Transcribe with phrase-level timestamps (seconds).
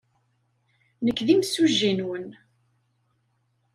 [1.05, 2.27] Nekk d imsujji-nwen.